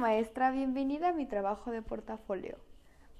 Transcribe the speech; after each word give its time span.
maestra, 0.00 0.50
bienvenida 0.50 1.10
a 1.10 1.12
mi 1.12 1.26
trabajo 1.26 1.70
de 1.70 1.82
portafolio. 1.82 2.56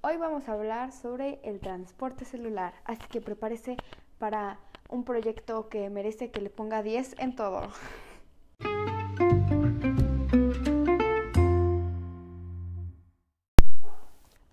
Hoy 0.01 0.17
vamos 0.17 0.49
a 0.49 0.55
hablar 0.55 0.93
sobre 0.93 1.39
el 1.45 1.61
transporte 1.61 2.25
celular, 2.25 2.73
así 2.85 3.03
que 3.11 3.21
prepárese 3.21 3.77
para 4.19 4.59
un 4.89 5.05
proyecto 5.05 5.69
que 5.69 5.91
merece 5.91 6.31
que 6.31 6.41
le 6.41 6.49
ponga 6.49 6.83
10 6.83 7.17
en 7.19 7.37
todo. 7.37 7.69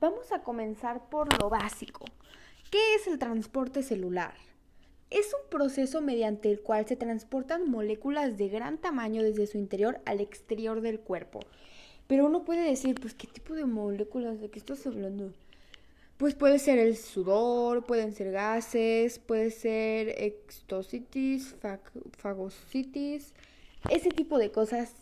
Vamos 0.01 0.33
a 0.33 0.43
comenzar 0.43 1.07
por 1.09 1.41
lo 1.41 1.49
básico. 1.49 2.03
¿Qué 2.69 2.95
es 2.95 3.07
el 3.07 3.19
transporte 3.19 3.83
celular? 3.83 4.33
Es 5.09 5.33
un 5.33 5.49
proceso 5.49 6.01
mediante 6.01 6.51
el 6.51 6.61
cual 6.61 6.85
se 6.85 6.97
transportan 6.97 7.71
moléculas 7.71 8.35
de 8.35 8.49
gran 8.49 8.77
tamaño 8.79 9.23
desde 9.23 9.47
su 9.47 9.57
interior 9.57 10.01
al 10.05 10.19
exterior 10.19 10.81
del 10.81 10.99
cuerpo. 10.99 11.39
Pero 12.07 12.25
uno 12.25 12.43
puede 12.43 12.67
decir, 12.67 12.99
pues, 12.99 13.13
¿qué 13.13 13.27
tipo 13.27 13.53
de 13.53 13.65
moléculas? 13.65 14.39
¿De 14.39 14.49
qué 14.49 14.59
estás 14.59 14.87
hablando? 14.87 15.33
Pues 16.17 16.33
puede 16.33 16.57
ser 16.57 16.79
el 16.79 16.97
sudor, 16.97 17.85
pueden 17.85 18.13
ser 18.13 18.31
gases, 18.31 19.19
puede 19.19 19.51
ser 19.51 20.09
extocitis, 20.23 21.55
fagocitis, 22.17 23.33
ese 23.91 24.09
tipo 24.09 24.39
de 24.39 24.51
cosas 24.51 24.93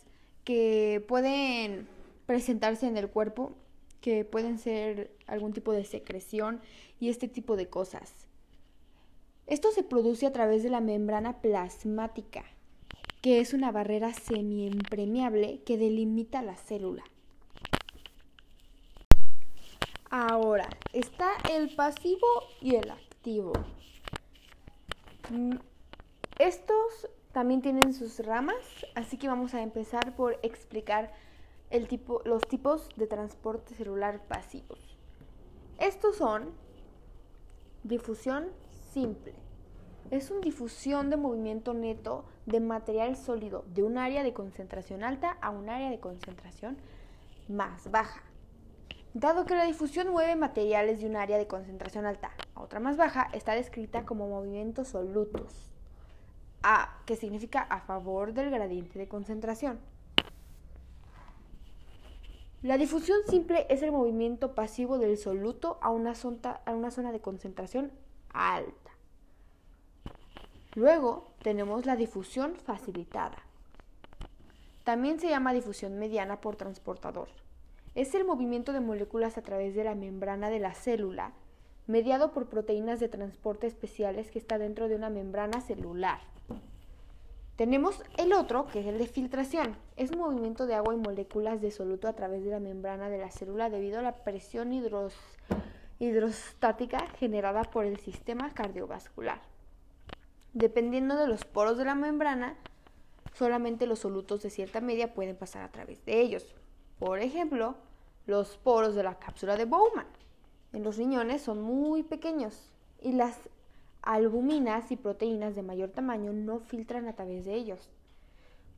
que 0.44 1.02
pueden 1.08 1.86
presentarse 2.26 2.86
en 2.86 2.98
el 2.98 3.08
cuerpo, 3.08 3.52
que 4.00 4.24
pueden 4.24 4.58
ser 4.58 5.10
algún 5.26 5.52
tipo 5.52 5.72
de 5.72 5.84
secreción 5.84 6.60
y 7.00 7.08
este 7.08 7.28
tipo 7.28 7.56
de 7.56 7.68
cosas. 7.68 8.26
Esto 9.46 9.70
se 9.70 9.84
produce 9.84 10.26
a 10.26 10.32
través 10.32 10.62
de 10.62 10.70
la 10.70 10.80
membrana 10.80 11.40
plasmática, 11.40 12.44
que 13.26 13.40
es 13.40 13.54
una 13.54 13.72
barrera 13.72 14.14
semiimpermeable 14.14 15.60
que 15.64 15.76
delimita 15.76 16.42
la 16.42 16.54
célula. 16.54 17.02
Ahora, 20.10 20.68
está 20.92 21.30
el 21.52 21.74
pasivo 21.74 22.24
y 22.60 22.76
el 22.76 22.88
activo. 22.88 23.52
Mm, 25.30 25.56
estos 26.38 27.08
también 27.32 27.62
tienen 27.62 27.94
sus 27.94 28.20
ramas, 28.20 28.64
así 28.94 29.16
que 29.18 29.26
vamos 29.26 29.54
a 29.54 29.62
empezar 29.62 30.14
por 30.14 30.38
explicar 30.44 31.12
el 31.70 31.88
tipo, 31.88 32.22
los 32.26 32.46
tipos 32.46 32.90
de 32.94 33.08
transporte 33.08 33.74
celular 33.74 34.22
pasivos. 34.28 34.96
Estos 35.80 36.18
son 36.18 36.52
difusión 37.82 38.52
simple. 38.92 39.45
Es 40.10 40.30
una 40.30 40.40
difusión 40.40 41.10
de 41.10 41.16
movimiento 41.16 41.74
neto 41.74 42.24
de 42.46 42.60
material 42.60 43.16
sólido 43.16 43.64
de 43.74 43.82
un 43.82 43.98
área 43.98 44.22
de 44.22 44.32
concentración 44.32 45.02
alta 45.02 45.36
a 45.40 45.50
un 45.50 45.68
área 45.68 45.90
de 45.90 45.98
concentración 45.98 46.76
más 47.48 47.90
baja. 47.90 48.22
Dado 49.14 49.46
que 49.46 49.56
la 49.56 49.64
difusión 49.64 50.10
mueve 50.10 50.36
materiales 50.36 51.00
de 51.00 51.06
un 51.06 51.16
área 51.16 51.38
de 51.38 51.46
concentración 51.46 52.06
alta 52.06 52.32
a 52.54 52.60
otra 52.60 52.80
más 52.80 52.96
baja, 52.96 53.28
está 53.32 53.54
descrita 53.54 54.04
como 54.04 54.28
movimientos 54.28 54.88
solutos, 54.88 55.72
a, 56.62 57.00
que 57.06 57.16
significa 57.16 57.62
a 57.62 57.80
favor 57.80 58.32
del 58.32 58.50
gradiente 58.50 58.98
de 58.98 59.08
concentración. 59.08 59.80
La 62.62 62.78
difusión 62.78 63.18
simple 63.28 63.66
es 63.70 63.82
el 63.82 63.90
movimiento 63.90 64.54
pasivo 64.54 64.98
del 64.98 65.18
soluto 65.18 65.78
a 65.82 65.90
una, 65.90 66.12
a 66.64 66.72
una 66.72 66.90
zona 66.90 67.10
de 67.10 67.20
concentración 67.20 67.92
alta. 68.32 68.85
Luego 70.76 71.32
tenemos 71.42 71.86
la 71.86 71.96
difusión 71.96 72.54
facilitada. 72.54 73.38
También 74.84 75.18
se 75.18 75.30
llama 75.30 75.54
difusión 75.54 75.98
mediana 75.98 76.42
por 76.42 76.56
transportador. 76.56 77.28
Es 77.94 78.14
el 78.14 78.26
movimiento 78.26 78.74
de 78.74 78.80
moléculas 78.80 79.38
a 79.38 79.42
través 79.42 79.74
de 79.74 79.84
la 79.84 79.94
membrana 79.94 80.50
de 80.50 80.60
la 80.60 80.74
célula, 80.74 81.32
mediado 81.86 82.32
por 82.32 82.50
proteínas 82.50 83.00
de 83.00 83.08
transporte 83.08 83.66
especiales 83.66 84.30
que 84.30 84.38
está 84.38 84.58
dentro 84.58 84.88
de 84.88 84.96
una 84.96 85.08
membrana 85.08 85.62
celular. 85.62 86.20
Tenemos 87.56 88.02
el 88.18 88.34
otro, 88.34 88.66
que 88.66 88.80
es 88.80 88.86
el 88.86 88.98
de 88.98 89.06
filtración. 89.06 89.78
Es 89.96 90.14
movimiento 90.14 90.66
de 90.66 90.74
agua 90.74 90.92
y 90.92 90.98
moléculas 90.98 91.62
de 91.62 91.70
soluto 91.70 92.06
a 92.06 92.12
través 92.12 92.44
de 92.44 92.50
la 92.50 92.60
membrana 92.60 93.08
de 93.08 93.16
la 93.16 93.30
célula 93.30 93.70
debido 93.70 94.00
a 94.00 94.02
la 94.02 94.12
presión 94.24 94.74
hidrostática 95.98 97.06
generada 97.18 97.62
por 97.62 97.86
el 97.86 97.96
sistema 97.96 98.52
cardiovascular. 98.52 99.55
Dependiendo 100.56 101.16
de 101.16 101.28
los 101.28 101.44
poros 101.44 101.76
de 101.76 101.84
la 101.84 101.94
membrana, 101.94 102.56
solamente 103.34 103.86
los 103.86 103.98
solutos 103.98 104.42
de 104.42 104.48
cierta 104.48 104.80
media 104.80 105.12
pueden 105.12 105.36
pasar 105.36 105.62
a 105.62 105.70
través 105.70 106.02
de 106.06 106.18
ellos. 106.18 106.54
Por 106.98 107.18
ejemplo, 107.18 107.74
los 108.24 108.56
poros 108.56 108.94
de 108.94 109.02
la 109.02 109.18
cápsula 109.18 109.58
de 109.58 109.66
Bowman. 109.66 110.06
En 110.72 110.82
los 110.82 110.96
riñones 110.96 111.42
son 111.42 111.60
muy 111.60 112.04
pequeños 112.04 112.72
y 113.02 113.12
las 113.12 113.38
albuminas 114.00 114.90
y 114.90 114.96
proteínas 114.96 115.56
de 115.56 115.62
mayor 115.62 115.90
tamaño 115.90 116.32
no 116.32 116.60
filtran 116.60 117.06
a 117.06 117.12
través 117.12 117.44
de 117.44 117.52
ellos. 117.52 117.90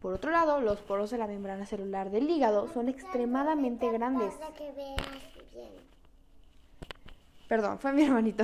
Por 0.02 0.14
otro 0.14 0.32
lado, 0.32 0.60
los 0.60 0.80
poros 0.80 1.12
de 1.12 1.18
la 1.18 1.28
membrana 1.28 1.64
celular 1.64 2.10
del 2.10 2.28
hígado 2.28 2.66
son 2.74 2.88
extremadamente 2.88 3.88
grandes. 3.92 4.34
Perdón, 7.46 7.78
fue 7.78 7.92
mi 7.92 8.02
hermanito. 8.02 8.42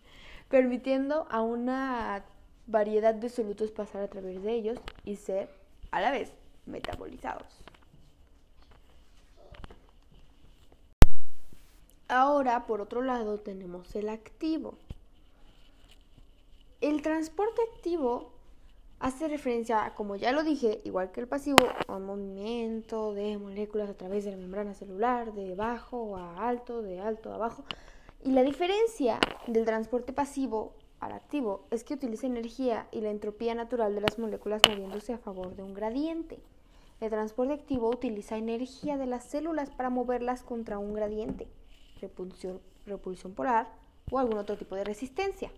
Permitiendo 0.48 1.26
a 1.28 1.42
una 1.42 2.24
variedad 2.66 3.14
de 3.14 3.28
solutos 3.28 3.70
pasar 3.70 4.02
a 4.02 4.08
través 4.08 4.42
de 4.42 4.52
ellos 4.52 4.78
y 5.04 5.16
ser 5.16 5.48
a 5.90 6.00
la 6.00 6.10
vez 6.10 6.32
metabolizados. 6.66 7.62
Ahora, 12.08 12.66
por 12.66 12.80
otro 12.80 13.02
lado, 13.02 13.38
tenemos 13.40 13.94
el 13.96 14.08
activo. 14.08 14.78
El 16.80 17.02
transporte 17.02 17.60
activo 17.74 18.32
hace 19.00 19.26
referencia, 19.28 19.92
como 19.96 20.14
ya 20.14 20.30
lo 20.30 20.44
dije, 20.44 20.80
igual 20.84 21.10
que 21.10 21.20
el 21.20 21.26
pasivo, 21.26 21.66
a 21.88 21.96
un 21.96 22.06
movimiento 22.06 23.12
de 23.12 23.38
moléculas 23.38 23.90
a 23.90 23.94
través 23.94 24.24
de 24.24 24.30
la 24.30 24.36
membrana 24.36 24.74
celular, 24.74 25.32
de 25.32 25.54
bajo 25.54 26.16
a 26.16 26.48
alto, 26.48 26.80
de 26.82 27.00
alto 27.00 27.32
a 27.32 27.38
bajo. 27.38 27.64
Y 28.22 28.32
la 28.32 28.42
diferencia 28.42 29.18
del 29.46 29.64
transporte 29.64 30.12
pasivo 30.12 30.74
activo 31.00 31.66
es 31.70 31.84
que 31.84 31.94
utiliza 31.94 32.26
energía 32.26 32.88
y 32.90 33.00
la 33.00 33.10
entropía 33.10 33.54
natural 33.54 33.94
de 33.94 34.00
las 34.00 34.18
moléculas 34.18 34.62
moviéndose 34.68 35.12
a 35.12 35.18
favor 35.18 35.54
de 35.54 35.62
un 35.62 35.74
gradiente. 35.74 36.38
El 37.00 37.10
transporte 37.10 37.52
activo 37.52 37.90
utiliza 37.90 38.36
energía 38.36 38.96
de 38.96 39.06
las 39.06 39.24
células 39.24 39.70
para 39.70 39.90
moverlas 39.90 40.42
contra 40.42 40.78
un 40.78 40.94
gradiente, 40.94 41.46
repulsión, 42.00 42.60
repulsión 42.86 43.34
polar 43.34 43.68
o 44.10 44.18
algún 44.18 44.38
otro 44.38 44.56
tipo 44.56 44.74
de 44.74 44.84
resistencia. 44.84 45.50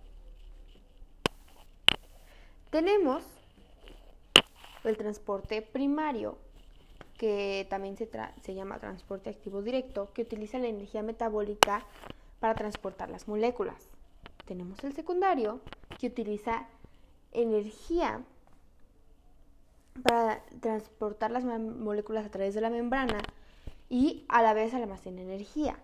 Tenemos 2.71 3.25
el 4.85 4.97
transporte 4.97 5.63
primario, 5.63 6.39
que 7.17 7.67
también 7.71 7.97
se, 7.97 8.09
se 8.43 8.55
llama 8.55 8.79
transporte 8.79 9.31
activo 9.31 9.63
directo, 9.63 10.13
que 10.13 10.23
utiliza 10.23 10.59
la 10.59 10.69
energía 10.69 11.03
metabólica 11.03 11.85
para 12.41 12.55
transportar 12.55 13.11
las 13.11 13.27
moléculas 13.27 13.98
tenemos 14.49 14.83
el 14.83 14.95
secundario 14.95 15.61
que 15.99 16.07
utiliza 16.07 16.67
energía 17.33 18.25
para 20.03 20.43
transportar 20.61 21.31
las 21.31 21.45
moléculas 21.45 22.25
a 22.25 22.31
través 22.31 22.55
de 22.55 22.63
la 22.63 22.71
membrana 22.71 23.21
y 23.91 24.25
a 24.29 24.43
la 24.43 24.55
vez 24.55 24.73
almacena 24.73 25.21
energía. 25.21 25.79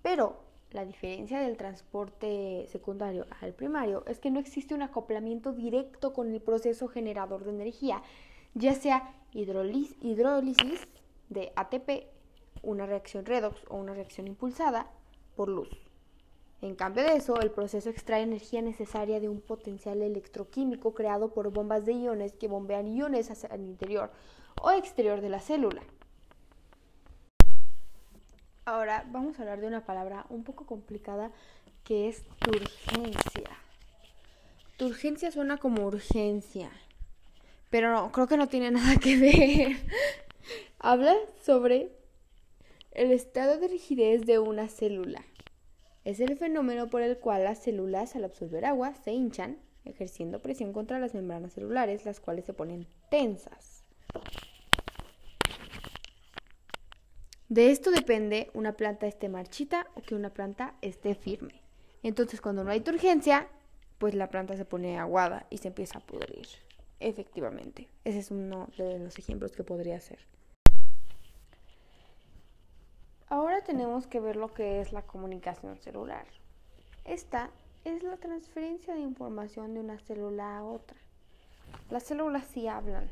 Pero 0.00 0.40
la 0.70 0.86
diferencia 0.86 1.38
del 1.38 1.58
transporte 1.58 2.66
secundario 2.70 3.26
al 3.42 3.52
primario 3.52 4.04
es 4.06 4.18
que 4.18 4.30
no 4.30 4.40
existe 4.40 4.74
un 4.74 4.82
acoplamiento 4.82 5.52
directo 5.52 6.14
con 6.14 6.32
el 6.32 6.40
proceso 6.40 6.88
generador 6.88 7.44
de 7.44 7.50
energía, 7.50 8.02
ya 8.54 8.72
sea 8.72 9.14
hidrólisis 9.32 10.88
de 11.28 11.52
ATP, 11.56 12.08
una 12.62 12.86
reacción 12.86 13.26
redox 13.26 13.60
o 13.68 13.76
una 13.76 13.92
reacción 13.92 14.28
impulsada 14.28 14.90
por 15.36 15.50
luz. 15.50 15.68
En 16.64 16.76
cambio 16.76 17.04
de 17.04 17.16
eso, 17.16 17.38
el 17.42 17.50
proceso 17.50 17.90
extrae 17.90 18.22
energía 18.22 18.62
necesaria 18.62 19.20
de 19.20 19.28
un 19.28 19.42
potencial 19.42 20.00
electroquímico 20.00 20.94
creado 20.94 21.34
por 21.34 21.50
bombas 21.50 21.84
de 21.84 21.92
iones 21.92 22.32
que 22.32 22.48
bombean 22.48 22.88
iones 22.88 23.30
hacia 23.30 23.50
el 23.50 23.60
interior 23.60 24.10
o 24.62 24.70
exterior 24.70 25.20
de 25.20 25.28
la 25.28 25.40
célula. 25.40 25.82
Ahora 28.64 29.04
vamos 29.10 29.38
a 29.38 29.42
hablar 29.42 29.60
de 29.60 29.66
una 29.66 29.84
palabra 29.84 30.24
un 30.30 30.42
poco 30.42 30.64
complicada 30.64 31.32
que 31.84 32.08
es 32.08 32.24
turgencia. 32.38 33.50
Turgencia 34.78 35.30
suena 35.30 35.58
como 35.58 35.84
urgencia, 35.84 36.70
pero 37.68 37.92
no, 37.92 38.10
creo 38.10 38.26
que 38.26 38.38
no 38.38 38.48
tiene 38.48 38.70
nada 38.70 38.96
que 38.96 39.18
ver. 39.18 39.76
Habla 40.78 41.14
sobre 41.42 41.92
el 42.92 43.12
estado 43.12 43.58
de 43.58 43.68
rigidez 43.68 44.24
de 44.24 44.38
una 44.38 44.68
célula. 44.68 45.22
Es 46.04 46.20
el 46.20 46.36
fenómeno 46.36 46.90
por 46.90 47.00
el 47.00 47.18
cual 47.18 47.44
las 47.44 47.62
células 47.62 48.14
al 48.14 48.24
absorber 48.24 48.66
agua 48.66 48.94
se 48.94 49.12
hinchan, 49.12 49.56
ejerciendo 49.86 50.42
presión 50.42 50.74
contra 50.74 50.98
las 50.98 51.14
membranas 51.14 51.54
celulares, 51.54 52.04
las 52.04 52.20
cuales 52.20 52.44
se 52.44 52.52
ponen 52.52 52.86
tensas. 53.10 53.84
De 57.48 57.70
esto 57.70 57.90
depende 57.90 58.50
una 58.52 58.74
planta 58.74 59.06
esté 59.06 59.30
marchita 59.30 59.86
o 59.94 60.02
que 60.02 60.14
una 60.14 60.30
planta 60.30 60.74
esté 60.82 61.14
firme. 61.14 61.62
Entonces 62.02 62.42
cuando 62.42 62.64
no 62.64 62.70
hay 62.70 62.80
turgencia, 62.80 63.48
pues 63.96 64.14
la 64.14 64.28
planta 64.28 64.56
se 64.56 64.66
pone 64.66 64.98
aguada 64.98 65.46
y 65.48 65.58
se 65.58 65.68
empieza 65.68 65.98
a 65.98 66.06
pudrir. 66.06 66.46
Efectivamente, 67.00 67.88
ese 68.04 68.18
es 68.18 68.30
uno 68.30 68.68
de 68.76 68.98
los 68.98 69.18
ejemplos 69.18 69.52
que 69.52 69.64
podría 69.64 70.00
ser. 70.00 70.18
Ahora 73.28 73.62
tenemos 73.62 74.06
que 74.06 74.20
ver 74.20 74.36
lo 74.36 74.52
que 74.52 74.80
es 74.80 74.92
la 74.92 75.02
comunicación 75.02 75.78
celular. 75.78 76.26
Esta 77.04 77.50
es 77.84 78.02
la 78.02 78.16
transferencia 78.18 78.94
de 78.94 79.00
información 79.00 79.74
de 79.74 79.80
una 79.80 79.98
célula 79.98 80.58
a 80.58 80.64
otra. 80.64 80.96
Las 81.90 82.02
células 82.04 82.46
sí 82.46 82.68
hablan, 82.68 83.10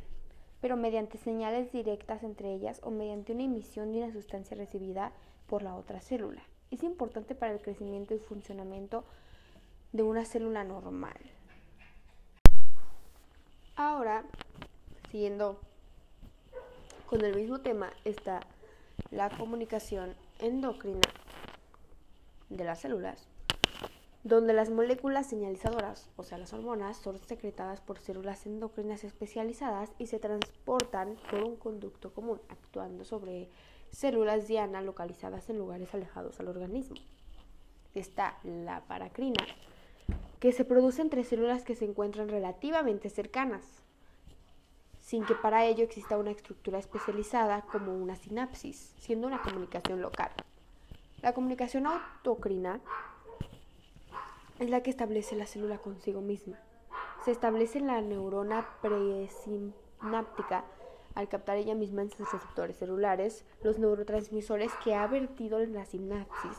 pero 0.60 0.76
mediante 0.76 1.18
señales 1.18 1.72
directas 1.72 2.22
entre 2.22 2.52
ellas 2.52 2.80
o 2.84 2.90
mediante 2.90 3.32
una 3.32 3.44
emisión 3.44 3.92
de 3.92 4.02
una 4.02 4.12
sustancia 4.12 4.56
recibida 4.56 5.12
por 5.46 5.62
la 5.62 5.74
otra 5.74 6.00
célula. 6.00 6.42
Es 6.70 6.82
importante 6.82 7.34
para 7.34 7.52
el 7.52 7.60
crecimiento 7.60 8.14
y 8.14 8.18
funcionamiento 8.18 9.04
de 9.92 10.02
una 10.02 10.24
célula 10.24 10.62
normal. 10.64 11.18
Ahora, 13.76 14.24
siguiendo 15.10 15.58
con 17.06 17.24
el 17.24 17.34
mismo 17.34 17.60
tema, 17.60 17.90
está 18.04 18.40
la 19.10 19.30
comunicación 19.30 20.14
endocrina 20.38 21.00
de 22.50 22.64
las 22.64 22.80
células 22.80 23.28
donde 24.24 24.52
las 24.52 24.70
moléculas 24.70 25.26
señalizadoras, 25.26 26.08
o 26.16 26.22
sea, 26.22 26.38
las 26.38 26.52
hormonas, 26.52 26.96
son 26.96 27.18
secretadas 27.18 27.80
por 27.80 27.98
células 27.98 28.46
endocrinas 28.46 29.02
especializadas 29.02 29.90
y 29.98 30.06
se 30.06 30.20
transportan 30.20 31.16
por 31.28 31.42
un 31.42 31.56
conducto 31.56 32.12
común, 32.14 32.40
actuando 32.48 33.04
sobre 33.04 33.48
células 33.90 34.46
diana 34.46 34.80
localizadas 34.80 35.50
en 35.50 35.58
lugares 35.58 35.92
alejados 35.92 36.38
al 36.38 36.48
organismo. 36.48 36.96
Está 37.94 38.38
la 38.44 38.82
paracrina, 38.86 39.44
que 40.38 40.52
se 40.52 40.64
produce 40.64 41.02
entre 41.02 41.24
células 41.24 41.64
que 41.64 41.74
se 41.74 41.84
encuentran 41.84 42.28
relativamente 42.28 43.10
cercanas, 43.10 43.81
sin 45.12 45.26
que 45.26 45.34
para 45.34 45.66
ello 45.66 45.84
exista 45.84 46.16
una 46.16 46.30
estructura 46.30 46.78
especializada 46.78 47.60
como 47.70 47.94
una 47.94 48.16
sinapsis, 48.16 48.94
siendo 48.98 49.26
una 49.26 49.42
comunicación 49.42 50.00
local. 50.00 50.30
La 51.20 51.34
comunicación 51.34 51.86
autocrina 51.86 52.80
es 54.58 54.70
la 54.70 54.82
que 54.82 54.88
establece 54.88 55.36
la 55.36 55.44
célula 55.44 55.76
consigo 55.76 56.22
misma. 56.22 56.58
Se 57.26 57.30
establece 57.30 57.76
en 57.76 57.88
la 57.88 58.00
neurona 58.00 58.66
presináptica 58.80 60.64
al 61.14 61.28
captar 61.28 61.58
ella 61.58 61.74
misma 61.74 62.00
en 62.00 62.10
sus 62.10 62.32
receptores 62.32 62.78
celulares 62.78 63.44
los 63.62 63.78
neurotransmisores 63.78 64.72
que 64.82 64.94
ha 64.94 65.06
vertido 65.08 65.60
en 65.60 65.74
la 65.74 65.84
sinapsis 65.84 66.56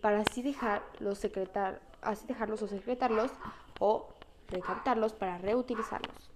para 0.00 0.22
así, 0.22 0.42
dejarlos 0.42 1.18
secretar, 1.18 1.80
así 2.00 2.26
dejarlos 2.26 2.62
o 2.62 2.66
secretarlos 2.66 3.30
o 3.78 4.08
recaptarlos 4.48 5.12
para 5.12 5.38
reutilizarlos. 5.38 6.31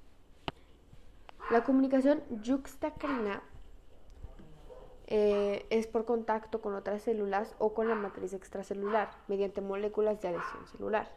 La 1.48 1.62
comunicación 1.62 2.24
yuxtacrina 2.42 3.40
eh, 5.06 5.64
es 5.70 5.86
por 5.86 6.04
contacto 6.04 6.60
con 6.60 6.74
otras 6.74 7.02
células 7.02 7.54
o 7.60 7.72
con 7.72 7.88
la 7.88 7.94
matriz 7.94 8.32
extracelular 8.32 9.12
mediante 9.28 9.60
moléculas 9.60 10.20
de 10.20 10.28
adhesión 10.28 10.66
celular. 10.66 11.08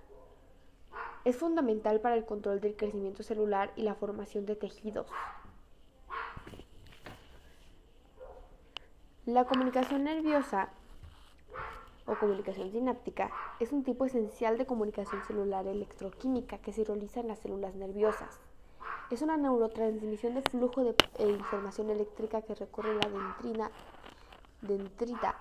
Es 1.25 1.35
fundamental 1.35 1.99
para 1.99 2.15
el 2.15 2.25
control 2.25 2.61
del 2.61 2.75
crecimiento 2.75 3.23
celular 3.23 3.73
y 3.75 3.81
la 3.81 3.95
formación 3.95 4.45
de 4.45 4.55
tejidos. 4.55 5.07
La 9.25 9.45
comunicación 9.45 10.03
nerviosa 10.03 10.69
o 12.05 12.15
comunicación 12.19 12.71
sináptica 12.71 13.31
es 13.59 13.71
un 13.71 13.83
tipo 13.83 14.05
esencial 14.05 14.59
de 14.59 14.67
comunicación 14.67 15.23
celular 15.23 15.65
electroquímica 15.65 16.59
que 16.59 16.71
se 16.71 16.83
realiza 16.83 17.19
en 17.19 17.29
las 17.29 17.39
células 17.39 17.73
nerviosas. 17.73 18.39
Es 19.11 19.23
una 19.23 19.37
neurotransmisión 19.37 20.35
de 20.35 20.43
flujo 20.43 20.83
de 20.83 20.95
eh, 21.17 21.29
información 21.29 21.89
eléctrica 21.89 22.43
que 22.43 22.53
recorre 22.53 22.93
la 22.93 23.09
dentrina, 23.09 23.71
dendrita 24.61 25.35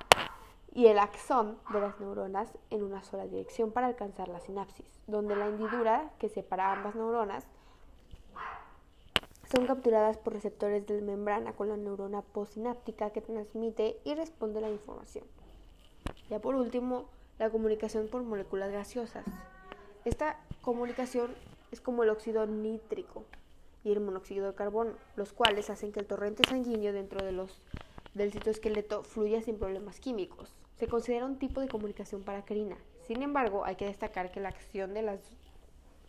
y 0.73 0.87
el 0.87 0.99
axón 0.99 1.59
de 1.73 1.81
las 1.81 2.00
neuronas 2.00 2.49
en 2.70 2.82
una 2.82 3.03
sola 3.03 3.26
dirección 3.26 3.70
para 3.70 3.87
alcanzar 3.87 4.29
la 4.29 4.41
sinapsis, 4.41 4.87
donde 5.06 5.37
la 5.37 5.49
hendidura 5.49 6.11
que 6.19 6.31
separa 6.31 6.73
ambas 6.73 6.94
neuronas 6.94 7.47
son 9.50 9.67
capturadas 9.67 10.17
por 10.17 10.32
receptores 10.32 10.87
de 10.87 11.03
membrana 11.03 11.53
con 11.53 11.69
la 11.69 11.76
neurona 11.76 12.23
postsináptica 12.23 13.11
que 13.11 13.21
transmite 13.21 13.99
y 14.05 14.14
responde 14.14 14.62
la 14.62 14.71
información. 14.71 15.25
Ya 16.31 16.38
por 16.38 16.55
último, 16.55 17.06
la 17.38 17.50
comunicación 17.50 18.09
por 18.09 18.23
moléculas 18.23 18.73
gaseosas. 18.73 19.25
Esta 20.05 20.38
comunicación 20.62 21.35
es 21.71 21.81
como 21.81 22.03
el 22.03 22.11
óxido 22.11 22.47
nítrico, 22.47 23.25
y 23.88 23.93
el 23.93 24.00
monóxido 24.00 24.46
de 24.46 24.55
carbono, 24.55 24.93
los 25.17 25.32
cuales 25.32 25.70
hacen 25.70 25.93
que 25.93 26.00
el 26.00 26.06
torrente 26.06 26.43
sanguíneo 26.46 26.93
dentro 26.93 27.25
de 27.25 27.32
los, 27.32 27.58
del 28.12 28.32
citoesqueleto 28.32 29.02
fluya 29.02 29.40
sin 29.40 29.58
problemas 29.58 29.99
químicos. 29.99 30.55
Se 30.76 30.87
considera 30.87 31.25
un 31.25 31.38
tipo 31.38 31.62
de 31.62 31.69
comunicación 31.69 32.23
paracrina. 32.23 32.76
Sin 33.06 33.23
embargo, 33.23 33.64
hay 33.64 33.76
que 33.76 33.87
destacar 33.87 34.31
que 34.31 34.40
la 34.40 34.50
acción 34.50 34.93
de 34.93 35.02
las 35.02 35.20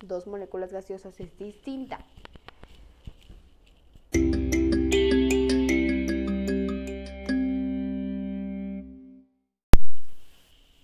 dos 0.05 0.27
moléculas 0.27 0.73
gaseosas 0.73 1.17
es 1.21 1.37
distinta. 1.37 2.05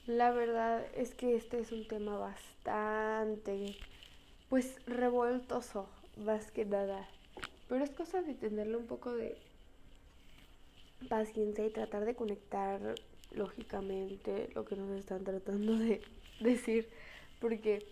La 0.08 0.32
verdad 0.32 0.86
es 0.96 1.14
que 1.14 1.36
este 1.36 1.60
es 1.60 1.74
un 1.74 1.88
tema 1.90 2.18
bastante, 2.18 3.76
pues, 4.48 4.78
revoltoso 4.86 5.90
más 6.18 6.52
que 6.52 6.66
nada. 6.66 7.08
Pero 7.68 7.84
es 7.84 7.92
cosa 7.92 8.22
de 8.22 8.36
tenerle 8.36 8.78
un 8.78 8.88
poco 8.88 9.14
de 9.14 9.38
paciencia 11.10 11.66
y 11.66 11.72
tratar 11.72 12.06
de 12.06 12.16
conectar 12.16 12.96
lógicamente 13.32 14.50
lo 14.56 14.66
que 14.66 14.76
nos 14.76 14.92
están 14.98 15.24
tratando 15.24 15.78
de 15.78 16.02
decir. 16.40 16.90
Porque 17.40 17.86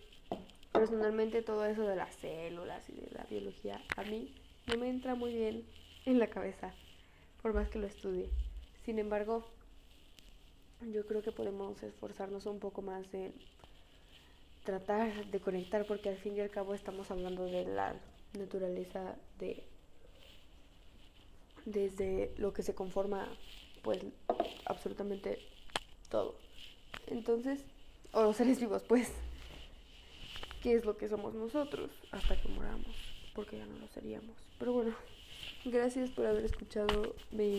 personalmente 0.72 1.42
todo 1.42 1.64
eso 1.66 1.86
de 1.86 1.96
las 1.96 2.14
células 2.16 2.88
y 2.88 2.92
de 2.92 3.10
la 3.12 3.24
biología 3.24 3.80
a 3.96 4.02
mí 4.02 4.34
no 4.66 4.76
me 4.76 4.88
entra 4.88 5.14
muy 5.14 5.32
bien 5.34 5.64
en 6.06 6.18
la 6.18 6.26
cabeza, 6.28 6.74
por 7.42 7.54
más 7.54 7.68
que 7.68 7.78
lo 7.78 7.86
estudie. 7.86 8.30
Sin 8.84 8.98
embargo, 8.98 9.44
yo 10.92 11.06
creo 11.06 11.22
que 11.22 11.32
podemos 11.32 11.82
esforzarnos 11.82 12.46
un 12.46 12.58
poco 12.58 12.82
más 12.82 13.12
en 13.14 13.32
tratar 14.64 15.26
de 15.26 15.40
conectar 15.40 15.86
porque 15.86 16.08
al 16.08 16.16
fin 16.16 16.36
y 16.36 16.40
al 16.40 16.50
cabo 16.50 16.74
estamos 16.74 17.10
hablando 17.10 17.44
de 17.44 17.64
la 17.64 17.94
naturaleza 18.38 19.16
de 19.38 19.64
desde 21.64 22.34
lo 22.36 22.52
que 22.52 22.62
se 22.62 22.74
conforma 22.74 23.26
pues 23.82 24.04
absolutamente 24.66 25.38
todo. 26.08 26.36
Entonces, 27.06 27.64
o 28.12 28.22
los 28.22 28.36
seres 28.36 28.60
vivos, 28.60 28.82
pues, 28.82 29.12
¿qué 30.62 30.74
es 30.74 30.84
lo 30.84 30.96
que 30.96 31.08
somos 31.08 31.34
nosotros 31.34 31.90
hasta 32.10 32.40
que 32.40 32.48
moramos? 32.48 32.94
Porque 33.34 33.58
ya 33.58 33.66
no 33.66 33.76
lo 33.78 33.88
seríamos. 33.88 34.36
Pero 34.58 34.72
bueno, 34.72 34.94
gracias 35.64 36.10
por 36.10 36.26
haber 36.26 36.44
escuchado 36.44 37.14
mi 37.30 37.58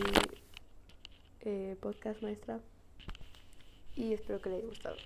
eh, 1.40 1.76
podcast 1.80 2.22
maestra 2.22 2.60
y 3.94 4.12
espero 4.12 4.40
que 4.40 4.50
les 4.50 4.58
haya 4.58 4.68
gustado. 4.68 4.96